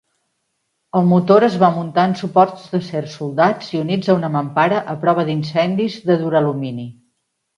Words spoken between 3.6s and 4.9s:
i units a una mampara